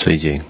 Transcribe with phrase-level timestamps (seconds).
[0.00, 0.40] 最近，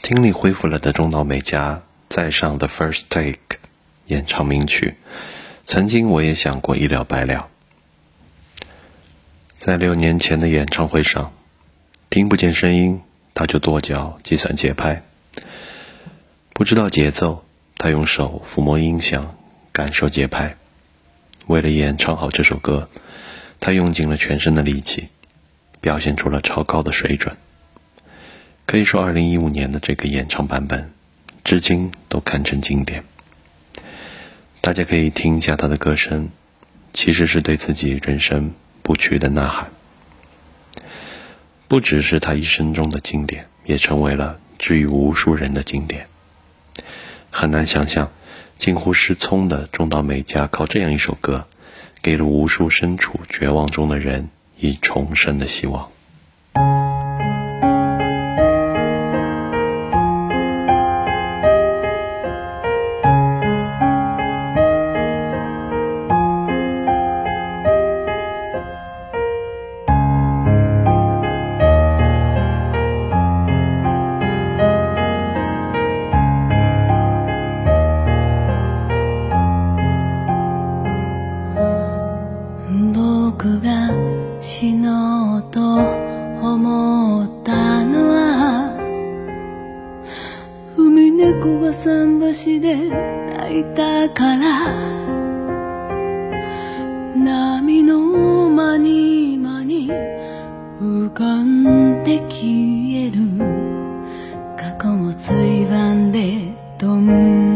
[0.00, 3.30] 听力恢复了的中岛美嘉在上《The First Take》
[4.06, 4.94] 演唱名曲。
[5.66, 7.48] 曾经，我也想过一了百了。
[9.58, 11.32] 在六年前的演唱会上，
[12.10, 13.00] 听不见声音，
[13.34, 15.02] 他就跺脚计算节拍；
[16.52, 17.44] 不知道节奏，
[17.76, 19.36] 他用手抚摸音响
[19.72, 20.54] 感受节拍。
[21.48, 22.88] 为了演唱好这首歌，
[23.58, 25.08] 他用尽了全身的力气，
[25.80, 27.36] 表现出了超高的水准。
[28.72, 30.90] 可以说，二零一五年的这个演唱版本，
[31.44, 33.04] 至今都堪称经典。
[34.62, 36.30] 大家可以听一下他的歌声，
[36.94, 39.70] 其实是对自己人生不屈的呐喊。
[41.68, 46.06] 不只是他一生中的经典，也成为了治愈无数人的经典。
[47.30, 48.10] 很难想象，
[48.56, 51.46] 近乎失聪的中岛美嘉，靠这样一首歌，
[52.00, 55.90] 给了无数身处绝望中的人以重生的希望。
[90.76, 94.74] 海猫が桟橋で泣いたから
[97.14, 99.88] 波の間に間に
[100.80, 103.18] 浮かんで消える
[104.56, 107.51] 過去もついばんで飛ん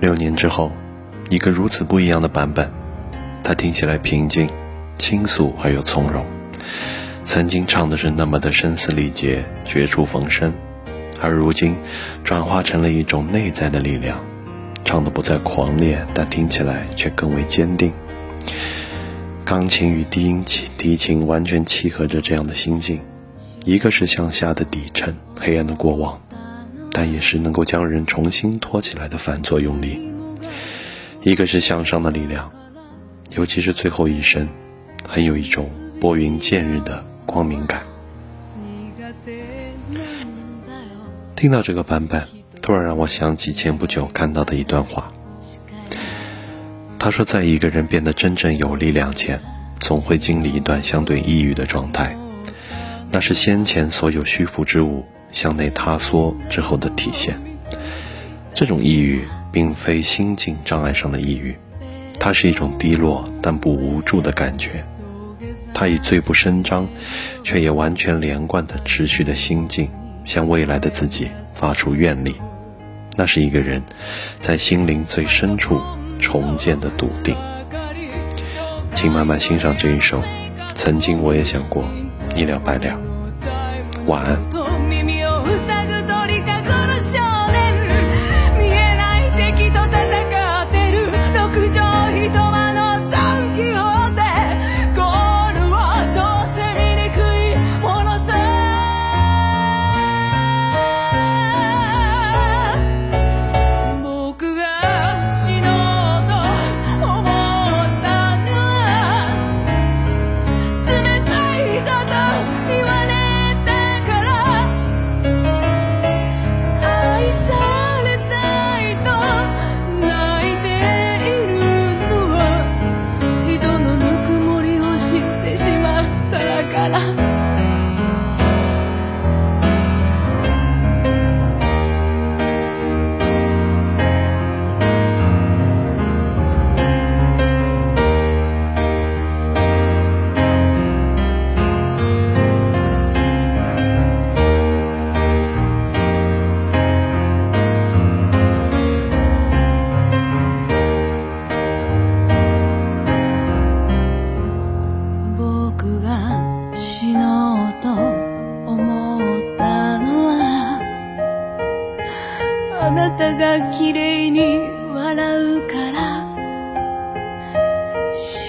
[0.00, 0.70] 六年之后，
[1.28, 2.68] 一个如此不一样的版本，
[3.44, 4.48] 它听起来平静、
[4.96, 6.24] 倾诉而又从容。
[7.28, 10.50] 曾经唱的是那么的声嘶力竭、绝处逢生，
[11.20, 11.76] 而如今，
[12.24, 14.18] 转化成了一种内在的力量，
[14.82, 17.92] 唱的不再狂烈，但听起来却更为坚定。
[19.44, 22.98] 钢琴与低音起低琴完全契合着这样的心境，
[23.66, 26.18] 一个是向下的底衬，黑暗的过往，
[26.92, 29.98] 但也是能够将人重新托起来的反作用力；
[31.22, 32.50] 一个是向上的力量，
[33.36, 34.48] 尤其是最后一声，
[35.06, 35.68] 很有一种
[36.00, 37.04] 拨云见日的。
[37.28, 37.82] 光敏感。
[41.36, 42.26] 听到这个版本，
[42.62, 45.12] 突然让我想起前不久看到的一段话。
[46.98, 49.38] 他说，在一个人变得真正有力量前，
[49.78, 52.16] 总会经历一段相对抑郁的状态，
[53.10, 57.38] 那是先前所有虚浮之物向内塌缩之后的体现。
[58.54, 59.22] 这种抑郁，
[59.52, 61.54] 并非心境障碍上的抑郁，
[62.18, 64.82] 它是一种低落但不无助的感觉。
[65.74, 66.86] 他以最不声张，
[67.44, 69.88] 却也完全连贯的持续的心境，
[70.24, 72.34] 向未来的自己发出愿力。
[73.16, 73.82] 那是一个人，
[74.40, 75.80] 在心灵最深处
[76.20, 77.36] 重建的笃定。
[78.94, 80.22] 请慢慢欣赏这一首。
[80.74, 81.84] 曾经我也想过
[82.36, 82.96] 一了百了。
[84.06, 84.57] 晚安。